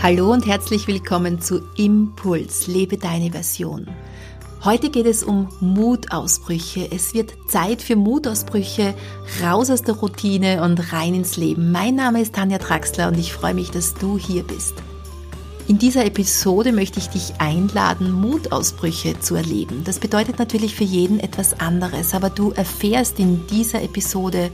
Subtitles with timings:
[0.00, 3.88] Hallo und herzlich willkommen zu Impuls, lebe deine Version.
[4.62, 6.88] Heute geht es um Mutausbrüche.
[6.92, 8.94] Es wird Zeit für Mutausbrüche,
[9.42, 11.72] raus aus der Routine und rein ins Leben.
[11.72, 14.74] Mein Name ist Tanja Traxler und ich freue mich, dass du hier bist.
[15.66, 19.82] In dieser Episode möchte ich dich einladen, Mutausbrüche zu erleben.
[19.82, 24.52] Das bedeutet natürlich für jeden etwas anderes, aber du erfährst in dieser Episode,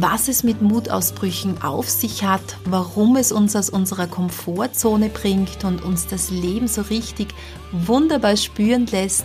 [0.00, 5.82] was es mit Mutausbrüchen auf sich hat, warum es uns aus unserer Komfortzone bringt und
[5.82, 7.28] uns das Leben so richtig
[7.72, 9.24] wunderbar spüren lässt,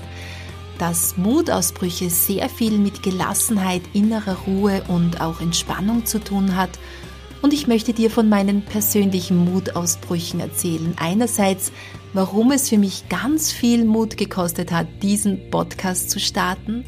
[0.77, 6.71] dass Mutausbrüche sehr viel mit Gelassenheit, innerer Ruhe und auch Entspannung zu tun hat.
[7.41, 10.93] Und ich möchte dir von meinen persönlichen Mutausbrüchen erzählen.
[10.97, 11.73] Einerseits,
[12.13, 16.85] warum es für mich ganz viel Mut gekostet hat, diesen Podcast zu starten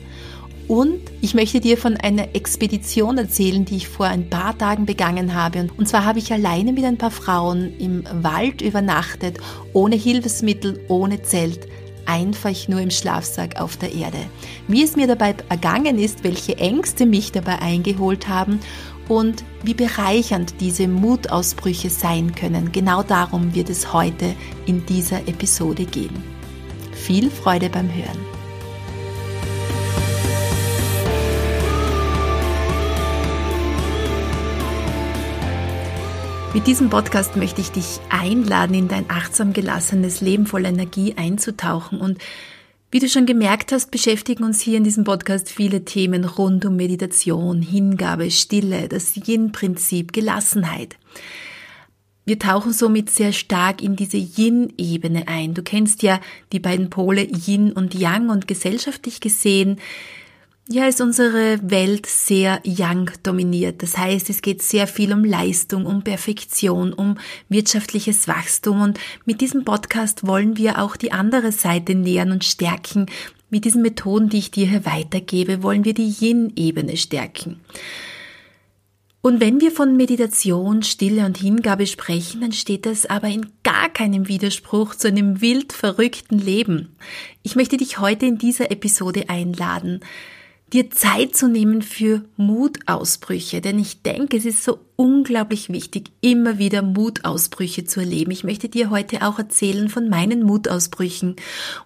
[0.68, 5.34] und ich möchte dir von einer Expedition erzählen, die ich vor ein paar Tagen begangen
[5.34, 5.68] habe.
[5.78, 9.38] Und zwar habe ich alleine mit ein paar Frauen im Wald übernachtet,
[9.74, 11.68] ohne Hilfsmittel, ohne Zelt,
[12.06, 14.20] einfach nur im Schlafsack auf der Erde.
[14.68, 18.60] Wie es mir dabei ergangen ist, welche Ängste mich dabei eingeholt haben
[19.08, 22.72] und wie bereichernd diese Mutausbrüche sein können.
[22.72, 24.34] Genau darum wird es heute
[24.66, 26.24] in dieser Episode gehen.
[26.94, 28.33] Viel Freude beim Hören.
[36.54, 42.00] Mit diesem Podcast möchte ich dich einladen, in dein achtsam gelassenes Leben voller Energie einzutauchen.
[42.00, 42.20] Und
[42.92, 46.76] wie du schon gemerkt hast, beschäftigen uns hier in diesem Podcast viele Themen rund um
[46.76, 50.96] Meditation, Hingabe, Stille, das Yin-Prinzip, Gelassenheit.
[52.24, 55.56] Wir tauchen somit sehr stark in diese Yin-Ebene ein.
[55.56, 56.20] Du kennst ja
[56.52, 59.80] die beiden Pole Yin und Yang und gesellschaftlich gesehen
[60.70, 63.84] ja, ist unsere Welt sehr Young dominiert.
[63.84, 67.18] Das heißt, es geht sehr viel um Leistung, um Perfektion, um
[67.50, 68.82] wirtschaftliches Wachstum.
[68.82, 73.08] Und mit diesem Podcast wollen wir auch die andere Seite nähern und stärken.
[73.50, 77.60] Mit diesen Methoden, die ich dir hier weitergebe, wollen wir die Yin-Ebene stärken.
[79.22, 83.90] Und wenn wir von Meditation, Stille und Hingabe sprechen, dann steht das aber in gar
[83.90, 86.96] keinem Widerspruch zu einem wild verrückten Leben.
[87.42, 90.02] Ich möchte dich heute in dieser Episode einladen,
[90.72, 96.58] dir Zeit zu nehmen für Mutausbrüche, denn ich denke, es ist so unglaublich wichtig, immer
[96.58, 98.32] wieder Mutausbrüche zu erleben.
[98.32, 101.36] Ich möchte dir heute auch erzählen von meinen Mutausbrüchen.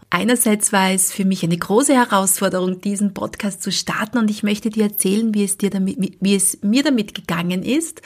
[0.09, 4.69] Einerseits war es für mich eine große Herausforderung, diesen Podcast zu starten und ich möchte
[4.69, 8.01] dir erzählen, wie es dir damit, wie es mir damit gegangen ist.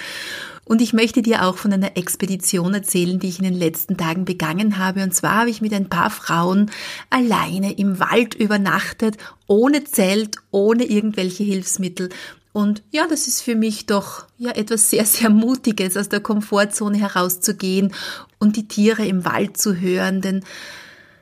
[0.71, 4.23] Und ich möchte dir auch von einer Expedition erzählen, die ich in den letzten Tagen
[4.23, 5.03] begangen habe.
[5.03, 6.71] Und zwar habe ich mit ein paar Frauen
[7.09, 9.17] alleine im Wald übernachtet,
[9.47, 12.07] ohne Zelt, ohne irgendwelche Hilfsmittel.
[12.53, 16.97] Und ja, das ist für mich doch ja etwas sehr, sehr Mutiges, aus der Komfortzone
[16.97, 17.93] herauszugehen
[18.39, 20.41] und die Tiere im Wald zu hören, denn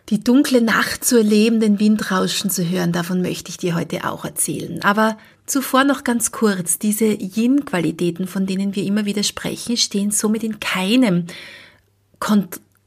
[0.10, 4.26] die dunkle Nacht zu erleben, den Windrauschen zu hören, davon möchte ich dir heute auch
[4.26, 4.84] erzählen.
[4.84, 5.18] Aber
[5.50, 10.60] zuvor noch ganz kurz, diese Yin-Qualitäten, von denen wir immer wieder sprechen, stehen somit in
[10.60, 11.26] keinem,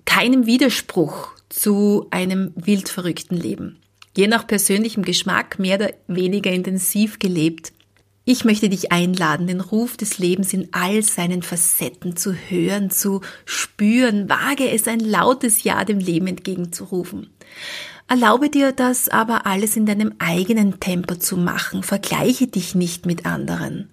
[0.04, 3.78] keinem Widerspruch zu einem wild verrückten Leben.
[4.16, 7.72] Je nach persönlichem Geschmack mehr oder weniger intensiv gelebt.
[8.24, 13.20] Ich möchte dich einladen, den Ruf des Lebens in all seinen Facetten zu hören, zu
[13.44, 14.28] spüren.
[14.28, 17.30] Wage es, ein lautes Ja dem Leben entgegenzurufen.
[18.08, 21.82] Erlaube dir das aber alles in deinem eigenen Tempo zu machen.
[21.82, 23.90] Vergleiche dich nicht mit anderen,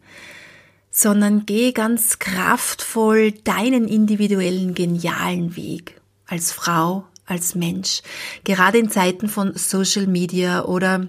[0.92, 6.02] sondern geh ganz kraftvoll deinen individuellen, genialen Weg.
[6.26, 8.02] Als Frau, als Mensch.
[8.44, 11.08] Gerade in Zeiten von Social Media oder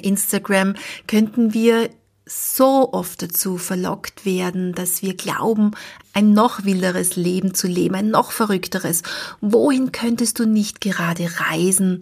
[0.00, 0.74] Instagram
[1.06, 1.90] könnten wir
[2.32, 5.72] so oft dazu verlockt werden, dass wir glauben,
[6.12, 9.02] ein noch wilderes Leben zu leben, ein noch verrückteres.
[9.40, 12.00] Wohin könntest du nicht gerade reisen?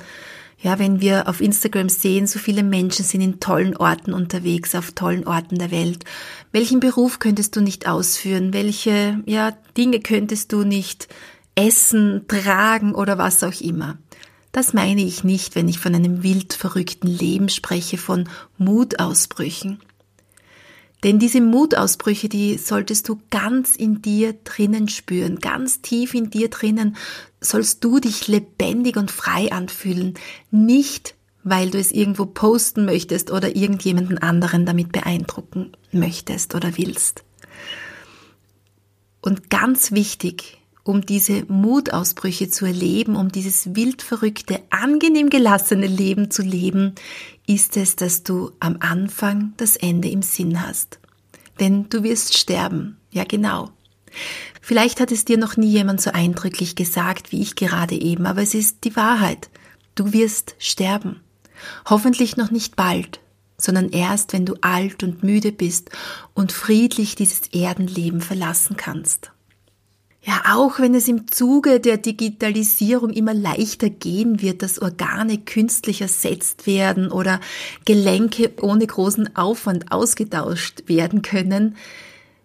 [0.62, 4.92] Ja, wenn wir auf Instagram sehen, so viele Menschen sind in tollen Orten unterwegs, auf
[4.92, 6.04] tollen Orten der Welt.
[6.52, 8.52] Welchen Beruf könntest du nicht ausführen?
[8.52, 11.08] Welche, ja, Dinge könntest du nicht
[11.54, 13.98] essen, tragen oder was auch immer?
[14.52, 18.28] Das meine ich nicht, wenn ich von einem wild verrückten Leben spreche, von
[18.58, 19.80] Mutausbrüchen.
[21.02, 26.50] Denn diese Mutausbrüche, die solltest du ganz in dir drinnen spüren, ganz tief in dir
[26.50, 26.96] drinnen
[27.40, 30.14] sollst du dich lebendig und frei anfühlen,
[30.50, 37.24] nicht weil du es irgendwo posten möchtest oder irgendjemanden anderen damit beeindrucken möchtest oder willst.
[39.22, 46.42] Und ganz wichtig, um diese Mutausbrüche zu erleben, um dieses wildverrückte, angenehm gelassene Leben zu
[46.42, 46.94] leben,
[47.50, 51.00] ist es, dass du am Anfang das Ende im Sinn hast.
[51.58, 52.96] Denn du wirst sterben.
[53.10, 53.70] Ja, genau.
[54.60, 58.40] Vielleicht hat es dir noch nie jemand so eindrücklich gesagt wie ich gerade eben, aber
[58.42, 59.50] es ist die Wahrheit.
[59.96, 61.22] Du wirst sterben.
[61.88, 63.18] Hoffentlich noch nicht bald,
[63.58, 65.90] sondern erst, wenn du alt und müde bist
[66.34, 69.32] und friedlich dieses Erdenleben verlassen kannst.
[70.22, 76.02] Ja, auch wenn es im Zuge der Digitalisierung immer leichter gehen wird, dass Organe künstlich
[76.02, 77.40] ersetzt werden oder
[77.86, 81.76] Gelenke ohne großen Aufwand ausgetauscht werden können,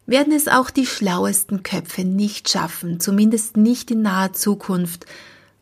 [0.05, 5.05] werden es auch die schlauesten Köpfe nicht schaffen, zumindest nicht in naher Zukunft,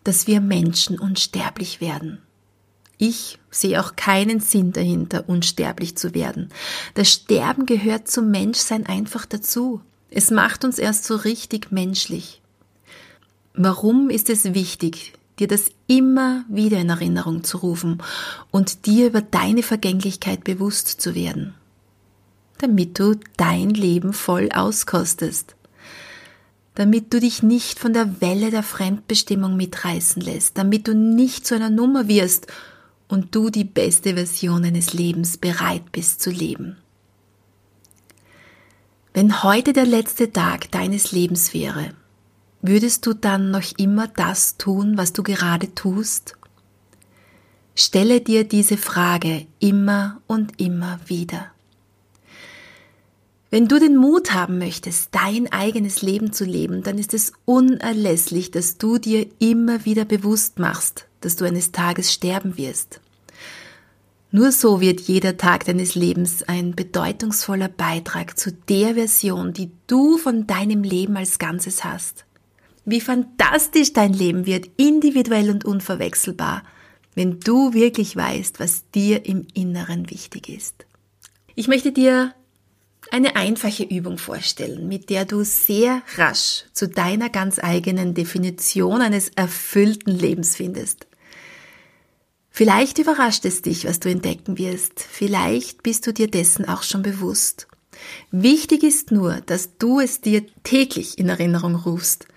[0.03, 2.19] dass wir Menschen unsterblich werden.
[2.97, 6.49] Ich sehe auch keinen Sinn dahinter, unsterblich zu werden.
[6.93, 9.81] Das Sterben gehört zum Menschsein einfach dazu.
[10.15, 12.39] Es macht uns erst so richtig menschlich.
[13.55, 17.97] Warum ist es wichtig, dir das immer wieder in Erinnerung zu rufen
[18.51, 21.55] und dir über deine Vergänglichkeit bewusst zu werden?
[22.59, 25.55] Damit du dein Leben voll auskostest.
[26.75, 31.55] Damit du dich nicht von der Welle der Fremdbestimmung mitreißen lässt, damit du nicht zu
[31.55, 32.45] einer Nummer wirst
[33.07, 36.77] und du die beste Version deines Lebens bereit bist zu leben.
[39.15, 41.91] Wenn heute der letzte Tag deines Lebens wäre,
[42.63, 46.35] würdest du dann noch immer das tun, was du gerade tust?
[47.75, 51.51] Stelle dir diese Frage immer und immer wieder.
[53.51, 58.49] Wenn du den Mut haben möchtest, dein eigenes Leben zu leben, dann ist es unerlässlich,
[58.49, 62.99] dass du dir immer wieder bewusst machst, dass du eines Tages sterben wirst.
[64.35, 70.17] Nur so wird jeder Tag deines Lebens ein bedeutungsvoller Beitrag zu der Version, die du
[70.17, 72.25] von deinem Leben als Ganzes hast.
[72.83, 76.63] Wie fantastisch dein Leben wird, individuell und unverwechselbar,
[77.13, 80.87] wenn du wirklich weißt, was dir im Inneren wichtig ist.
[81.53, 82.33] Ich möchte dir
[83.11, 89.29] eine einfache Übung vorstellen, mit der du sehr rasch zu deiner ganz eigenen Definition eines
[89.29, 91.05] erfüllten Lebens findest.
[92.55, 94.99] Vielleicht überrascht es dich, was du entdecken wirst.
[94.99, 97.67] Vielleicht bist du dir dessen auch schon bewusst.
[98.29, 102.27] Wichtig ist nur, dass du es dir täglich in Erinnerung rufst,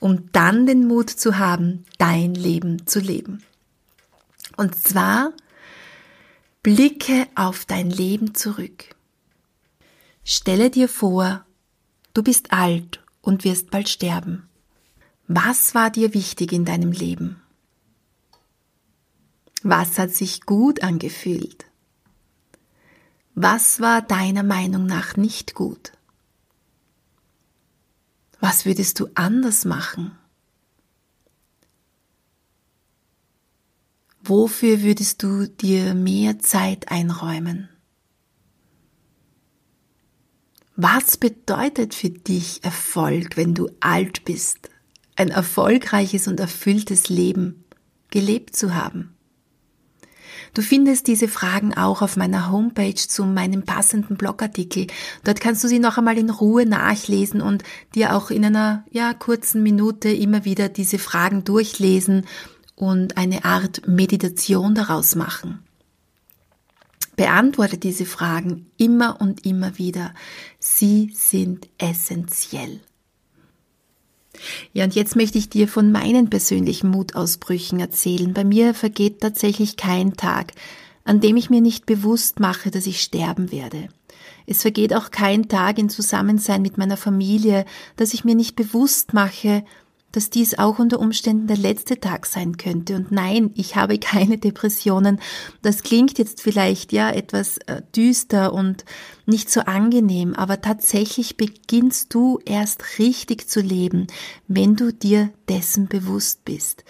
[0.00, 3.42] um dann den Mut zu haben, dein Leben zu leben.
[4.56, 5.34] Und zwar
[6.62, 8.86] blicke auf dein Leben zurück.
[10.24, 11.44] Stelle dir vor,
[12.14, 14.48] du bist alt und wirst bald sterben.
[15.28, 17.42] Was war dir wichtig in deinem Leben?
[19.68, 21.66] Was hat sich gut angefühlt?
[23.34, 25.90] Was war deiner Meinung nach nicht gut?
[28.38, 30.16] Was würdest du anders machen?
[34.22, 37.68] Wofür würdest du dir mehr Zeit einräumen?
[40.76, 44.70] Was bedeutet für dich Erfolg, wenn du alt bist,
[45.16, 47.64] ein erfolgreiches und erfülltes Leben
[48.10, 49.15] gelebt zu haben?
[50.56, 54.86] Du findest diese Fragen auch auf meiner Homepage zu meinem passenden Blogartikel.
[55.22, 57.62] Dort kannst du sie noch einmal in Ruhe nachlesen und
[57.94, 62.24] dir auch in einer ja, kurzen Minute immer wieder diese Fragen durchlesen
[62.74, 65.62] und eine Art Meditation daraus machen.
[67.16, 70.14] Beantworte diese Fragen immer und immer wieder.
[70.58, 72.80] Sie sind essentiell.
[74.72, 78.32] Ja, und jetzt möchte ich dir von meinen persönlichen Mutausbrüchen erzählen.
[78.32, 80.52] Bei mir vergeht tatsächlich kein Tag,
[81.04, 83.88] an dem ich mir nicht bewusst mache, dass ich sterben werde.
[84.46, 87.64] Es vergeht auch kein Tag in Zusammensein mit meiner Familie,
[87.96, 89.64] dass ich mir nicht bewusst mache,
[90.16, 92.96] dass dies auch unter Umständen der letzte Tag sein könnte.
[92.96, 95.20] Und nein, ich habe keine Depressionen.
[95.60, 98.86] Das klingt jetzt vielleicht ja etwas äh, düster und
[99.26, 104.06] nicht so angenehm, aber tatsächlich beginnst du erst richtig zu leben,
[104.48, 106.84] wenn du dir dessen bewusst bist.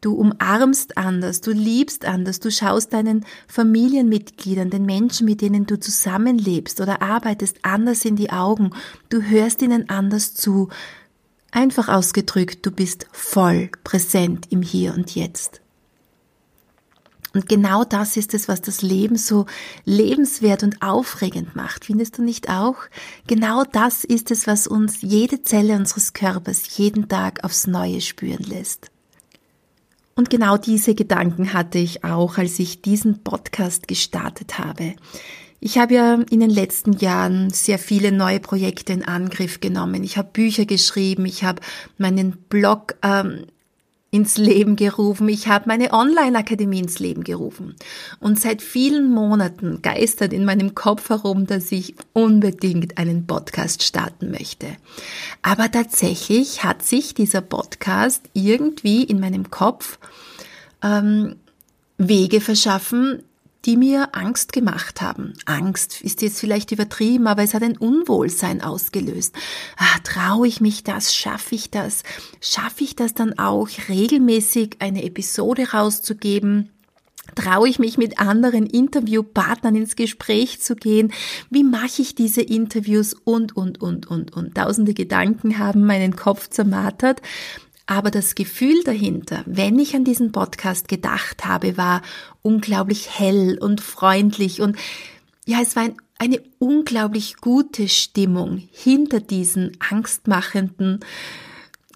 [0.00, 5.80] Du umarmst anders, du liebst anders, du schaust deinen Familienmitgliedern, den Menschen, mit denen du
[5.80, 8.70] zusammenlebst oder arbeitest, anders in die Augen,
[9.08, 10.68] du hörst ihnen anders zu,
[11.50, 15.62] Einfach ausgedrückt, du bist voll präsent im Hier und Jetzt.
[17.34, 19.46] Und genau das ist es, was das Leben so
[19.84, 21.84] lebenswert und aufregend macht.
[21.84, 22.76] Findest du nicht auch?
[23.26, 28.42] Genau das ist es, was uns jede Zelle unseres Körpers jeden Tag aufs Neue spüren
[28.42, 28.90] lässt.
[30.16, 34.96] Und genau diese Gedanken hatte ich auch, als ich diesen Podcast gestartet habe.
[35.60, 40.04] Ich habe ja in den letzten Jahren sehr viele neue Projekte in Angriff genommen.
[40.04, 41.60] Ich habe Bücher geschrieben, ich habe
[41.96, 43.46] meinen Blog ähm,
[44.10, 45.28] ins Leben gerufen.
[45.28, 47.74] Ich habe meine Online-Akademie ins Leben gerufen.
[48.20, 54.30] Und seit vielen Monaten geistert in meinem Kopf herum, dass ich unbedingt einen Podcast starten
[54.30, 54.68] möchte.
[55.42, 59.98] Aber tatsächlich hat sich dieser Podcast irgendwie in meinem Kopf
[60.82, 61.36] ähm,
[61.98, 63.24] Wege verschaffen,
[63.68, 65.34] die mir Angst gemacht haben.
[65.44, 69.34] Angst ist jetzt vielleicht übertrieben, aber es hat ein Unwohlsein ausgelöst.
[69.76, 71.14] Ah, traue ich mich das?
[71.14, 72.02] Schaffe ich das?
[72.40, 76.70] Schaffe ich das dann auch, regelmäßig eine Episode rauszugeben?
[77.34, 81.12] Traue ich mich mit anderen Interviewpartnern ins Gespräch zu gehen?
[81.50, 83.12] Wie mache ich diese Interviews?
[83.12, 84.54] Und, und, und, und, und.
[84.54, 87.20] Tausende Gedanken haben meinen Kopf zermartert.
[87.90, 92.02] Aber das Gefühl dahinter, wenn ich an diesen Podcast gedacht habe, war
[92.42, 94.76] unglaublich hell und freundlich und
[95.46, 101.00] ja, es war ein, eine unglaublich gute Stimmung hinter diesen angstmachenden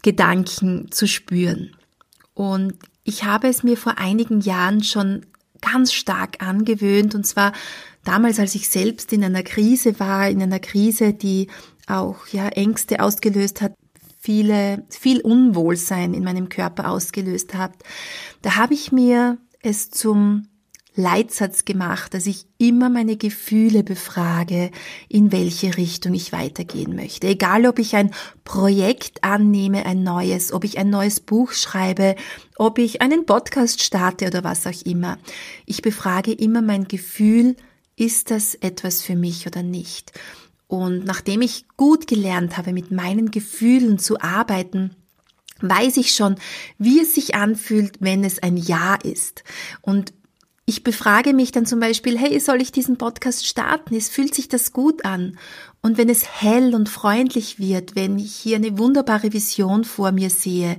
[0.01, 1.77] Gedanken zu spüren.
[2.33, 2.73] Und
[3.05, 5.27] ich habe es mir vor einigen Jahren schon
[5.61, 7.53] ganz stark angewöhnt und zwar
[8.03, 11.49] damals, als ich selbst in einer Krise war, in einer Krise, die
[11.87, 13.75] auch ja Ängste ausgelöst hat,
[14.23, 17.73] viele, viel Unwohlsein in meinem Körper ausgelöst hat,
[18.41, 20.47] da habe ich mir es zum
[20.95, 24.71] Leitsatz gemacht, dass ich immer meine Gefühle befrage,
[25.09, 27.27] in welche Richtung ich weitergehen möchte.
[27.27, 28.13] Egal, ob ich ein
[28.45, 32.15] Projekt annehme, ein neues, ob ich ein neues Buch schreibe,
[32.57, 35.19] ob ich einen Podcast starte oder was auch immer.
[35.67, 37.57] Ich befrage immer mein Gefühl,
[37.97, 40.13] ist das etwas für mich oder nicht?
[40.73, 44.97] Und nachdem ich gut gelernt habe, mit meinen Gefühlen zu arbeiten,
[45.61, 46.37] weiß ich schon,
[46.79, 49.45] wie es sich anfühlt, wenn es ein Ja ist.
[49.83, 50.15] Und
[50.65, 53.95] ich befrage mich dann zum Beispiel, hey, soll ich diesen Podcast starten?
[53.95, 55.37] Es fühlt sich das gut an.
[55.83, 60.31] Und wenn es hell und freundlich wird, wenn ich hier eine wunderbare Vision vor mir
[60.31, 60.79] sehe,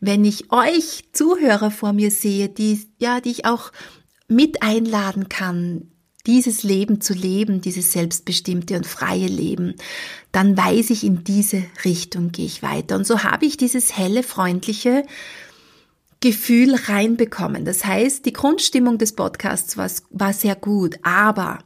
[0.00, 3.72] wenn ich euch Zuhörer vor mir sehe, die, ja, die ich auch
[4.26, 5.90] mit einladen kann,
[6.26, 9.74] dieses Leben zu leben, dieses selbstbestimmte und freie Leben,
[10.32, 12.96] dann weiß ich, in diese Richtung gehe ich weiter.
[12.96, 15.04] Und so habe ich dieses helle, freundliche
[16.24, 17.66] Gefühl reinbekommen.
[17.66, 21.58] Das heißt, die Grundstimmung des Podcasts war, war sehr gut, aber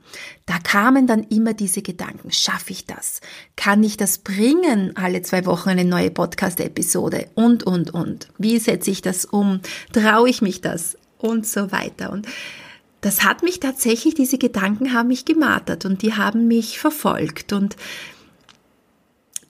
[0.47, 3.21] da kamen dann immer diese Gedanken, schaffe ich das?
[3.55, 7.29] Kann ich das bringen, alle zwei Wochen eine neue Podcast-Episode?
[7.37, 8.31] Und, und, und.
[8.37, 9.61] Wie setze ich das um?
[9.93, 10.97] Traue ich mich das?
[11.19, 12.11] Und so weiter.
[12.11, 12.27] Und
[13.01, 17.77] das hat mich tatsächlich, diese Gedanken haben mich gemartert und die haben mich verfolgt und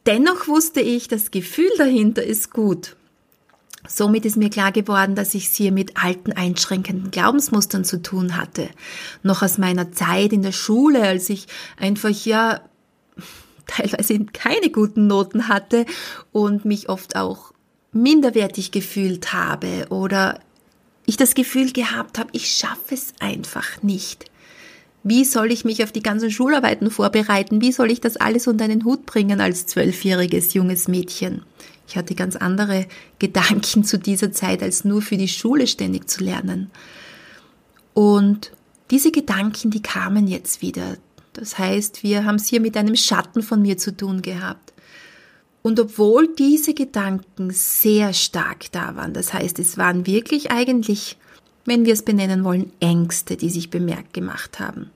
[0.06, 2.96] dennoch wusste ich, das Gefühl dahinter ist gut.
[3.86, 8.36] Somit ist mir klar geworden, dass ich es hier mit alten einschränkenden Glaubensmustern zu tun
[8.36, 8.68] hatte.
[9.22, 11.46] Noch aus meiner Zeit in der Schule, als ich
[11.78, 12.60] einfach ja
[13.66, 15.86] teilweise keine guten Noten hatte
[16.32, 17.52] und mich oft auch
[17.92, 20.40] minderwertig gefühlt habe oder
[21.08, 24.26] ich das Gefühl gehabt habe, ich schaffe es einfach nicht.
[25.02, 27.62] Wie soll ich mich auf die ganzen Schularbeiten vorbereiten?
[27.62, 31.46] Wie soll ich das alles unter einen Hut bringen als zwölfjähriges junges Mädchen?
[31.88, 32.86] Ich hatte ganz andere
[33.18, 36.70] Gedanken zu dieser Zeit, als nur für die Schule ständig zu lernen.
[37.94, 38.52] Und
[38.90, 40.98] diese Gedanken, die kamen jetzt wieder.
[41.32, 44.74] Das heißt, wir haben es hier mit einem Schatten von mir zu tun gehabt.
[45.68, 51.18] Und obwohl diese Gedanken sehr stark da waren, das heißt, es waren wirklich eigentlich,
[51.66, 54.88] wenn wir es benennen wollen, Ängste, die sich bemerkt gemacht haben.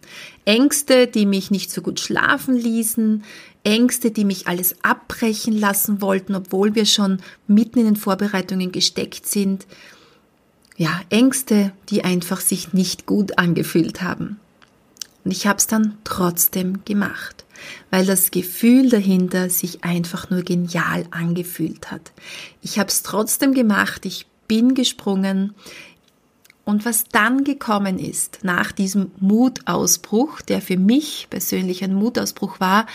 [0.47, 3.23] Ängste, die mich nicht so gut schlafen ließen,
[3.64, 9.26] Ängste, die mich alles abbrechen lassen wollten, obwohl wir schon mitten in den Vorbereitungen gesteckt
[9.26, 9.67] sind.
[10.79, 14.41] Ja, Ängste, die einfach sich nicht gut angefühlt haben.
[15.25, 17.43] Und ich habe es dann trotzdem gemacht
[17.91, 22.12] weil das Gefühl dahinter sich einfach nur genial angefühlt hat.
[22.61, 25.55] Ich habe es trotzdem gemacht, ich bin gesprungen.
[26.64, 32.87] Und was dann gekommen ist nach diesem Mutausbruch, der für mich persönlich ein Mutausbruch war,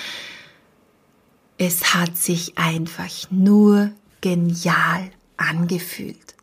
[1.58, 3.92] es hat sich einfach nur
[4.22, 6.37] genial angefühlt.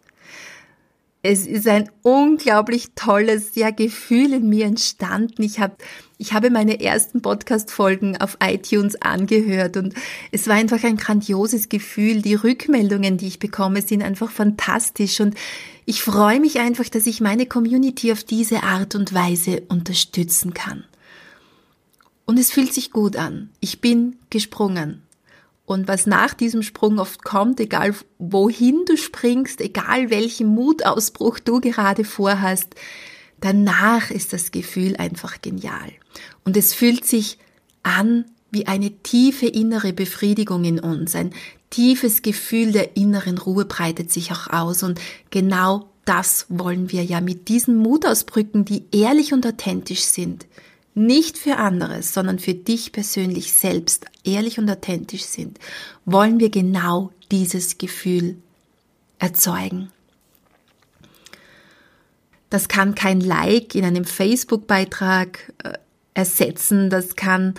[1.26, 5.42] Es ist ein unglaublich tolles ja, Gefühl in mir entstanden.
[5.42, 5.74] Ich habe
[6.18, 9.94] ich habe meine ersten Podcast-Folgen auf iTunes angehört und
[10.32, 12.20] es war einfach ein grandioses Gefühl.
[12.20, 15.34] Die Rückmeldungen, die ich bekomme, sind einfach fantastisch und
[15.86, 20.84] ich freue mich einfach, dass ich meine Community auf diese Art und Weise unterstützen kann.
[22.26, 23.48] Und es fühlt sich gut an.
[23.60, 25.03] Ich bin gesprungen.
[25.66, 31.60] Und was nach diesem Sprung oft kommt, egal wohin du springst, egal welchen Mutausbruch du
[31.60, 32.74] gerade vorhast,
[33.40, 35.92] danach ist das Gefühl einfach genial.
[36.44, 37.38] Und es fühlt sich
[37.82, 41.32] an wie eine tiefe innere Befriedigung in uns, ein
[41.70, 47.20] tiefes Gefühl der inneren Ruhe breitet sich auch aus und genau das wollen wir ja
[47.20, 50.46] mit diesen Mutausbrücken, die ehrlich und authentisch sind,
[50.94, 55.58] nicht für anderes, sondern für dich persönlich selbst ehrlich und authentisch sind,
[56.04, 58.36] wollen wir genau dieses Gefühl
[59.18, 59.90] erzeugen.
[62.50, 65.72] Das kann kein Like in einem Facebook-Beitrag äh,
[66.14, 67.54] ersetzen, das kann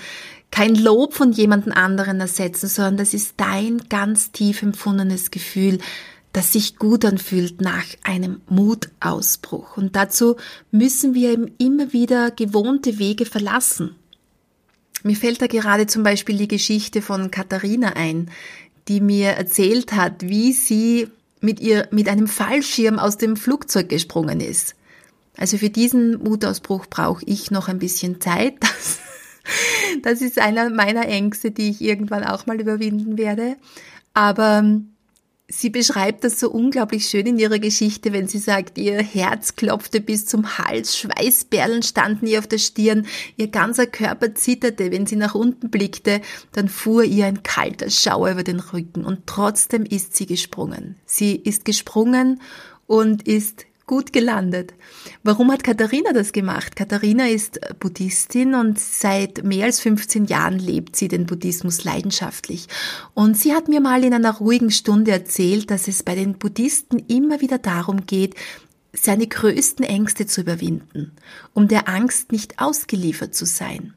[0.51, 5.79] kein Lob von jemandem anderen ersetzen, sondern das ist dein ganz tief empfundenes Gefühl,
[6.35, 9.77] das sich gut anfühlt nach einem Mutausbruch.
[9.77, 10.35] Und dazu
[10.69, 13.95] müssen wir eben immer wieder gewohnte Wege verlassen.
[15.03, 18.29] Mir fällt da gerade zum Beispiel die Geschichte von Katharina ein,
[18.89, 21.07] die mir erzählt hat, wie sie
[21.39, 24.75] mit ihr, mit einem Fallschirm aus dem Flugzeug gesprungen ist.
[25.37, 28.55] Also für diesen Mutausbruch brauche ich noch ein bisschen Zeit.
[28.59, 28.99] Das,
[30.01, 33.55] das ist einer meiner Ängste, die ich irgendwann auch mal überwinden werde.
[34.13, 34.81] Aber
[35.47, 40.01] sie beschreibt das so unglaublich schön in ihrer Geschichte, wenn sie sagt, ihr Herz klopfte
[40.01, 43.05] bis zum Hals, Schweißperlen standen ihr auf der Stirn,
[43.37, 46.21] ihr ganzer Körper zitterte, wenn sie nach unten blickte,
[46.51, 50.95] dann fuhr ihr ein kalter Schauer über den Rücken und trotzdem ist sie gesprungen.
[51.05, 52.41] Sie ist gesprungen
[52.87, 54.73] und ist gut gelandet.
[55.23, 56.75] Warum hat Katharina das gemacht?
[56.75, 62.67] Katharina ist Buddhistin und seit mehr als 15 Jahren lebt sie den Buddhismus leidenschaftlich.
[63.13, 66.99] Und sie hat mir mal in einer ruhigen Stunde erzählt, dass es bei den Buddhisten
[67.07, 68.35] immer wieder darum geht,
[68.93, 71.11] seine größten Ängste zu überwinden,
[71.53, 73.93] um der Angst nicht ausgeliefert zu sein.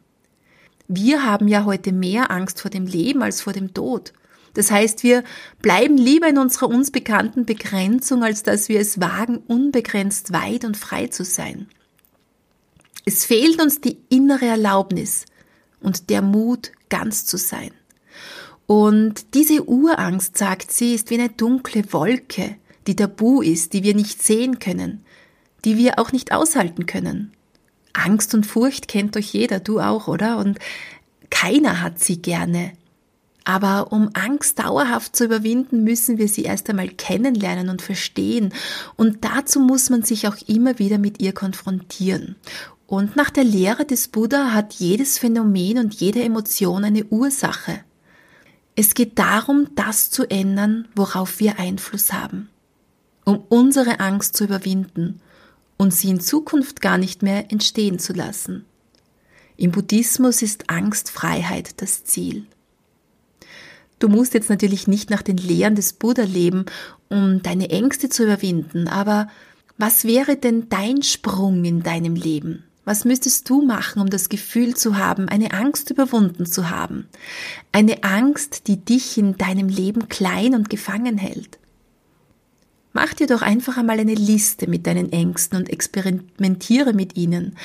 [0.88, 4.12] Wir haben ja heute mehr Angst vor dem Leben als vor dem Tod.
[4.58, 5.22] Das heißt, wir
[5.62, 10.76] bleiben lieber in unserer uns bekannten Begrenzung, als dass wir es wagen, unbegrenzt weit und
[10.76, 11.68] frei zu sein.
[13.04, 15.26] Es fehlt uns die innere Erlaubnis
[15.80, 17.70] und der Mut, ganz zu sein.
[18.66, 22.56] Und diese Urangst, sagt sie, ist wie eine dunkle Wolke,
[22.88, 25.04] die tabu ist, die wir nicht sehen können,
[25.64, 27.32] die wir auch nicht aushalten können.
[27.92, 30.38] Angst und Furcht kennt euch jeder, du auch, oder?
[30.38, 30.58] Und
[31.30, 32.72] keiner hat sie gerne.
[33.48, 38.52] Aber um Angst dauerhaft zu überwinden, müssen wir sie erst einmal kennenlernen und verstehen.
[38.94, 42.36] Und dazu muss man sich auch immer wieder mit ihr konfrontieren.
[42.86, 47.80] Und nach der Lehre des Buddha hat jedes Phänomen und jede Emotion eine Ursache.
[48.76, 52.50] Es geht darum, das zu ändern, worauf wir Einfluss haben.
[53.24, 55.22] Um unsere Angst zu überwinden
[55.78, 58.66] und sie in Zukunft gar nicht mehr entstehen zu lassen.
[59.56, 62.44] Im Buddhismus ist Angstfreiheit das Ziel.
[63.98, 66.66] Du musst jetzt natürlich nicht nach den Lehren des Buddha leben,
[67.08, 69.28] um deine Ängste zu überwinden, aber
[69.76, 72.64] was wäre denn dein Sprung in deinem Leben?
[72.84, 77.06] Was müsstest du machen, um das Gefühl zu haben, eine Angst überwunden zu haben?
[77.70, 81.58] Eine Angst, die dich in deinem Leben klein und gefangen hält.
[83.00, 87.56] Mach dir doch einfach einmal eine Liste mit deinen Ängsten und experimentiere mit ihnen.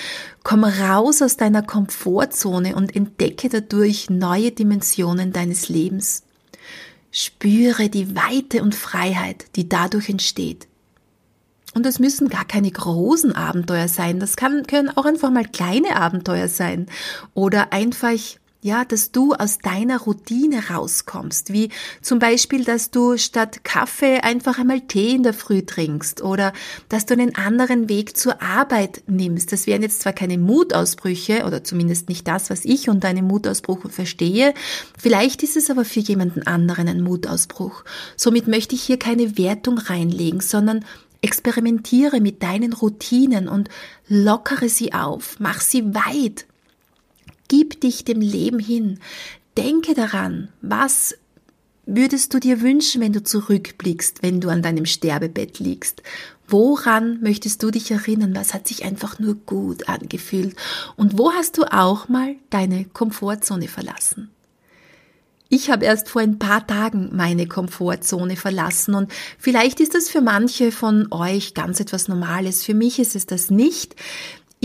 [0.43, 6.21] Komm raus aus deiner Komfortzone und entdecke dadurch neue Dimensionen deines Lebens.
[7.09, 10.67] Spüre die Weite und Freiheit, die dadurch entsteht.
[11.73, 14.19] Und es müssen gar keine großen Abenteuer sein.
[14.19, 16.85] Das kann, können auch einfach mal kleine Abenteuer sein.
[17.33, 18.19] Oder einfach
[18.63, 21.69] ja, dass du aus deiner Routine rauskommst, wie
[22.01, 26.53] zum Beispiel, dass du statt Kaffee einfach einmal Tee in der Früh trinkst oder
[26.89, 29.51] dass du einen anderen Weg zur Arbeit nimmst.
[29.51, 33.89] Das wären jetzt zwar keine Mutausbrüche oder zumindest nicht das, was ich unter einem Mutausbruch
[33.89, 34.53] verstehe,
[34.97, 37.83] vielleicht ist es aber für jemanden anderen ein Mutausbruch.
[38.15, 40.85] Somit möchte ich hier keine Wertung reinlegen, sondern
[41.21, 43.69] experimentiere mit deinen Routinen und
[44.07, 46.45] lockere sie auf, mach sie weit,
[47.55, 48.99] Gib dich dem Leben hin.
[49.57, 51.13] Denke daran, was
[51.85, 56.01] würdest du dir wünschen, wenn du zurückblickst, wenn du an deinem Sterbebett liegst?
[56.47, 58.35] Woran möchtest du dich erinnern?
[58.35, 60.55] Was hat sich einfach nur gut angefühlt?
[60.95, 64.31] Und wo hast du auch mal deine Komfortzone verlassen?
[65.47, 70.21] Ich habe erst vor ein paar Tagen meine Komfortzone verlassen und vielleicht ist das für
[70.21, 72.63] manche von euch ganz etwas Normales.
[72.63, 73.95] Für mich ist es das nicht.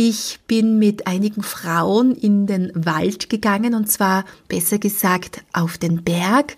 [0.01, 6.05] Ich bin mit einigen Frauen in den Wald gegangen und zwar besser gesagt auf den
[6.05, 6.57] Berg.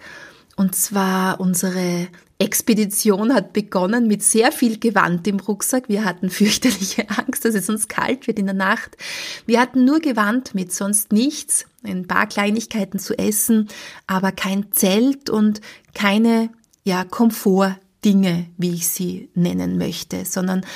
[0.56, 5.88] Und zwar unsere Expedition hat begonnen mit sehr viel Gewand im Rucksack.
[5.88, 8.98] Wir hatten fürchterliche Angst, dass es uns kalt wird in der Nacht.
[9.46, 11.64] Wir hatten nur Gewand mit, sonst nichts.
[11.82, 13.70] Ein paar Kleinigkeiten zu essen,
[14.06, 15.62] aber kein Zelt und
[15.94, 16.50] keine,
[16.84, 20.66] ja, Komfortdinge, wie ich sie nennen möchte, sondern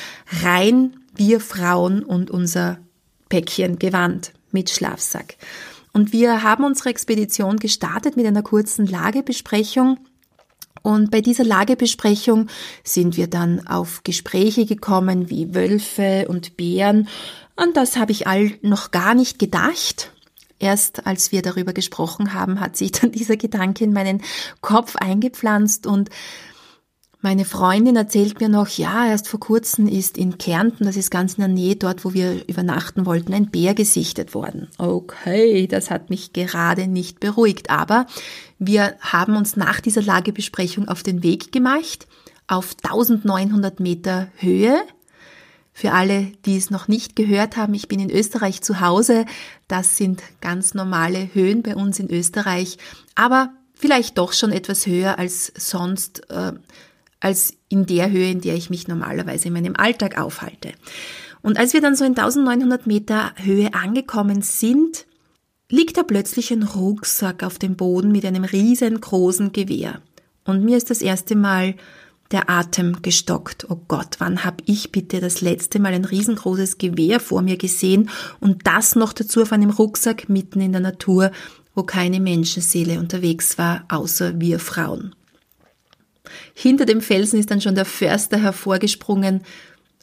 [0.42, 2.79] rein wir Frauen und unser
[3.29, 5.37] Päckchen Gewand mit Schlafsack.
[5.92, 9.98] Und wir haben unsere Expedition gestartet mit einer kurzen Lagebesprechung.
[10.83, 12.48] Und bei dieser Lagebesprechung
[12.83, 17.09] sind wir dann auf Gespräche gekommen wie Wölfe und Bären.
[17.57, 20.12] An das habe ich all noch gar nicht gedacht.
[20.59, 24.22] Erst als wir darüber gesprochen haben, hat sich dann dieser Gedanke in meinen
[24.61, 26.11] Kopf eingepflanzt und
[27.24, 31.32] meine Freundin erzählt mir noch, ja, erst vor kurzem ist in Kärnten, das ist ganz
[31.32, 34.68] in der Nähe dort, wo wir übernachten wollten, ein Bär gesichtet worden.
[34.76, 38.04] Okay, das hat mich gerade nicht beruhigt, aber
[38.58, 42.06] wir haben uns nach dieser Lagebesprechung auf den Weg gemacht,
[42.46, 44.76] auf 1900 Meter Höhe.
[45.72, 49.24] Für alle, die es noch nicht gehört haben, ich bin in Österreich zu Hause.
[49.66, 52.76] Das sind ganz normale Höhen bei uns in Österreich,
[53.14, 56.30] aber vielleicht doch schon etwas höher als sonst.
[56.30, 56.52] Äh,
[57.24, 60.72] als in der Höhe, in der ich mich normalerweise in meinem Alltag aufhalte.
[61.40, 65.06] Und als wir dann so in 1900 Meter Höhe angekommen sind,
[65.70, 70.00] liegt da plötzlich ein Rucksack auf dem Boden mit einem riesengroßen Gewehr.
[70.44, 71.74] Und mir ist das erste Mal
[72.30, 73.66] der Atem gestockt.
[73.70, 78.10] Oh Gott, wann hab ich bitte das letzte Mal ein riesengroßes Gewehr vor mir gesehen
[78.40, 81.30] und das noch dazu auf einem Rucksack mitten in der Natur,
[81.74, 85.14] wo keine Menschenseele unterwegs war, außer wir Frauen.
[86.54, 89.42] Hinter dem Felsen ist dann schon der Förster hervorgesprungen,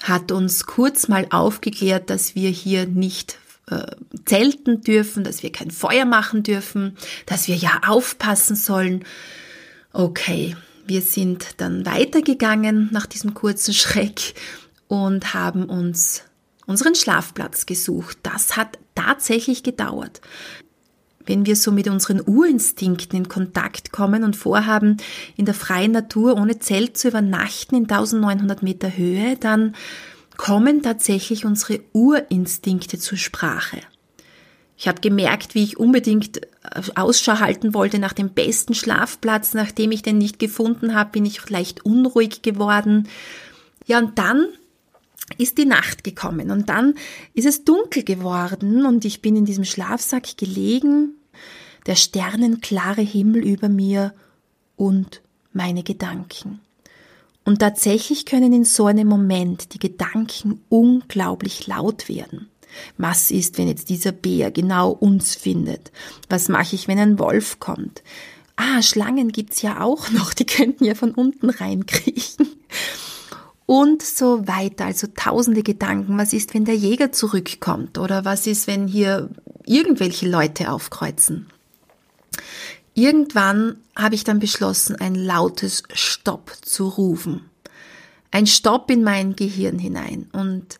[0.01, 3.37] hat uns kurz mal aufgeklärt, dass wir hier nicht
[3.69, 3.85] äh,
[4.25, 9.05] zelten dürfen, dass wir kein Feuer machen dürfen, dass wir ja aufpassen sollen.
[9.93, 10.55] Okay,
[10.87, 14.33] wir sind dann weitergegangen nach diesem kurzen Schreck
[14.87, 16.23] und haben uns
[16.65, 18.17] unseren Schlafplatz gesucht.
[18.23, 20.21] Das hat tatsächlich gedauert
[21.31, 24.97] wenn wir so mit unseren Urinstinkten in Kontakt kommen und vorhaben,
[25.37, 29.73] in der freien Natur ohne Zelt zu übernachten in 1900 Meter Höhe, dann
[30.35, 33.77] kommen tatsächlich unsere Urinstinkte zur Sprache.
[34.75, 39.53] Ich habe gemerkt, wie ich unbedingt äh, Ausschau halten wollte nach dem besten Schlafplatz.
[39.53, 43.07] Nachdem ich den nicht gefunden habe, bin ich leicht unruhig geworden.
[43.85, 44.47] Ja, und dann
[45.37, 46.95] ist die Nacht gekommen und dann
[47.33, 51.15] ist es dunkel geworden und ich bin in diesem Schlafsack gelegen
[51.85, 54.13] der sternenklare Himmel über mir
[54.75, 55.21] und
[55.53, 56.59] meine Gedanken.
[57.43, 62.49] Und tatsächlich können in so einem Moment die Gedanken unglaublich laut werden.
[62.97, 65.91] Was ist, wenn jetzt dieser Bär genau uns findet?
[66.29, 68.03] Was mache ich, wenn ein Wolf kommt?
[68.55, 72.47] Ah, Schlangen gibt's ja auch noch, die könnten ja von unten reinkriechen.
[73.65, 76.17] Und so weiter, also tausende Gedanken.
[76.17, 77.97] Was ist, wenn der Jäger zurückkommt?
[77.97, 79.29] Oder was ist, wenn hier
[79.65, 81.47] irgendwelche Leute aufkreuzen?
[82.93, 87.49] Irgendwann habe ich dann beschlossen, ein lautes Stopp zu rufen.
[88.31, 90.29] Ein Stopp in mein Gehirn hinein.
[90.33, 90.79] Und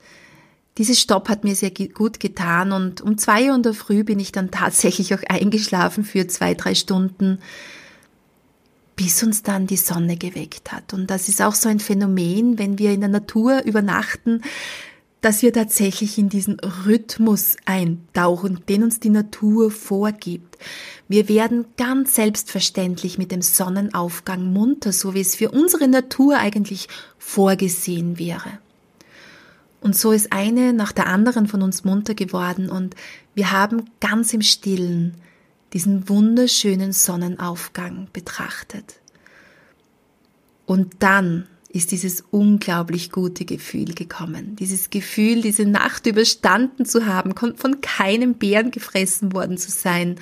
[0.77, 4.19] dieses Stopp hat mir sehr gut getan und um zwei Uhr in der Früh bin
[4.19, 7.39] ich dann tatsächlich auch eingeschlafen für zwei, drei Stunden,
[8.95, 10.93] bis uns dann die Sonne geweckt hat.
[10.93, 14.43] Und das ist auch so ein Phänomen, wenn wir in der Natur übernachten,
[15.21, 20.57] dass wir tatsächlich in diesen Rhythmus eintauchen, den uns die Natur vorgibt.
[21.07, 26.87] Wir werden ganz selbstverständlich mit dem Sonnenaufgang munter, so wie es für unsere Natur eigentlich
[27.19, 28.59] vorgesehen wäre.
[29.79, 32.95] Und so ist eine nach der anderen von uns munter geworden und
[33.35, 35.15] wir haben ganz im stillen
[35.73, 38.95] diesen wunderschönen Sonnenaufgang betrachtet.
[40.65, 44.55] Und dann ist dieses unglaublich gute Gefühl gekommen.
[44.57, 50.19] Dieses Gefühl, diese Nacht überstanden zu haben, von keinem Bären gefressen worden zu sein.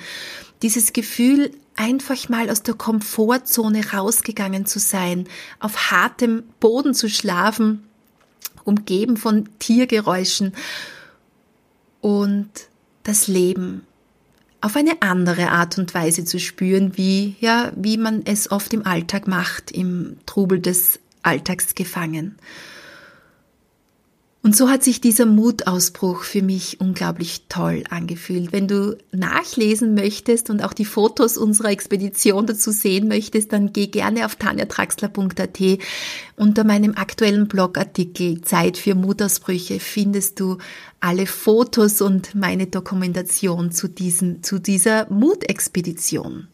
[0.62, 5.26] Dieses Gefühl, einfach mal aus der Komfortzone rausgegangen zu sein,
[5.58, 7.84] auf hartem Boden zu schlafen,
[8.64, 10.52] umgeben von Tiergeräuschen
[12.00, 12.50] und
[13.02, 13.82] das Leben
[14.60, 18.86] auf eine andere Art und Weise zu spüren, wie, ja, wie man es oft im
[18.86, 22.36] Alltag macht, im Trubel des Alltags gefangen.
[24.42, 28.52] Und so hat sich dieser Mutausbruch für mich unglaublich toll angefühlt.
[28.52, 33.88] Wenn du nachlesen möchtest und auch die Fotos unserer Expedition dazu sehen möchtest, dann geh
[33.88, 35.60] gerne auf tanjatraxler.at.
[36.36, 40.56] Unter meinem aktuellen Blogartikel Zeit für Mutausbrüche findest du
[41.00, 46.48] alle Fotos und meine Dokumentation zu diesem, zu dieser Mutexpedition.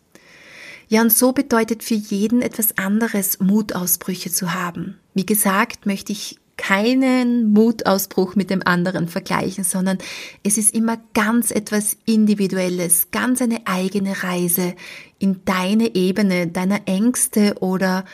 [0.88, 4.98] Ja, und so bedeutet für jeden etwas anderes, Mutausbrüche zu haben.
[5.14, 9.98] Wie gesagt, möchte ich keinen Mutausbruch mit dem anderen vergleichen, sondern
[10.42, 14.74] es ist immer ganz etwas Individuelles, ganz eine eigene Reise
[15.18, 18.04] in deine Ebene, deiner Ängste oder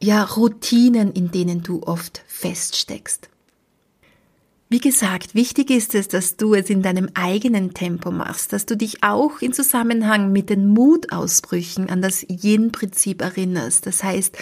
[0.00, 3.30] ja, Routinen, in denen du oft feststeckst.
[4.68, 8.76] Wie gesagt, wichtig ist es, dass du es in deinem eigenen Tempo machst, dass du
[8.76, 13.86] dich auch in Zusammenhang mit den Mutausbrüchen an das Yin-Prinzip erinnerst.
[13.86, 14.36] Das heißt,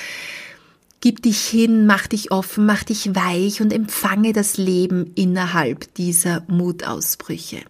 [1.03, 6.43] gib dich hin, mach dich offen, mach dich weich und empfange das Leben innerhalb dieser
[6.49, 7.61] Mutausbrüche.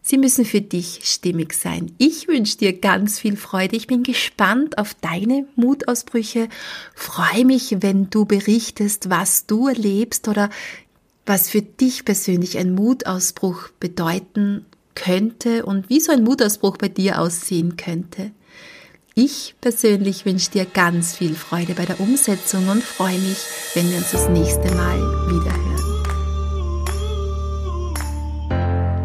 [0.00, 1.92] Sie müssen für dich stimmig sein.
[1.98, 3.76] Ich wünsche dir ganz viel Freude.
[3.76, 6.48] Ich bin gespannt auf deine Mutausbrüche.
[6.94, 10.48] Freue mich, wenn du berichtest, was du erlebst oder
[11.30, 14.66] was für dich persönlich ein Mutausbruch bedeuten
[14.96, 18.32] könnte und wie so ein Mutausbruch bei dir aussehen könnte.
[19.14, 23.38] Ich persönlich wünsche dir ganz viel Freude bei der Umsetzung und freue mich,
[23.74, 25.80] wenn wir uns das nächste Mal wieder hören.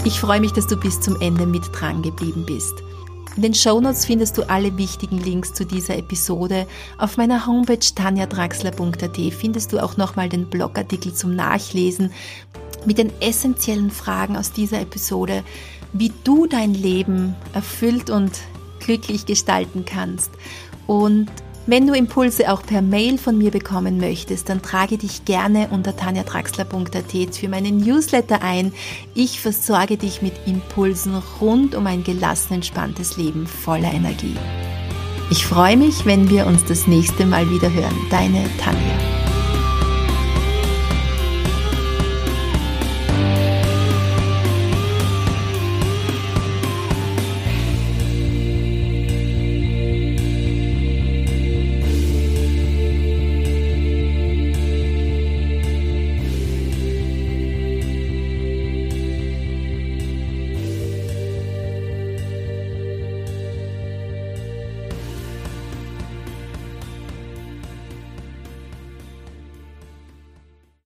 [0.04, 2.74] Ich freue mich, dass du bis zum Ende mit dran geblieben bist.
[3.36, 6.66] In den Shownotes findest du alle wichtigen Links zu dieser Episode.
[6.98, 12.12] Auf meiner Homepage tanjadraxler.at findest du auch nochmal den Blogartikel zum Nachlesen
[12.86, 15.44] mit den essentiellen Fragen aus dieser Episode,
[15.92, 18.32] wie du dein Leben erfüllt und
[18.80, 20.32] glücklich gestalten kannst.
[20.88, 21.28] Und
[21.68, 25.96] wenn du Impulse auch per Mail von mir bekommen möchtest, dann trage dich gerne unter
[25.96, 28.74] tanjatraxler.at für meinen Newsletter ein.
[29.14, 34.36] Ich versorge dich mit Impulsen rund um ein gelassen entspanntes Leben voller Energie.
[35.32, 37.96] Ich freue mich, wenn wir uns das nächste Mal wieder hören.
[38.12, 39.15] Deine Tanja.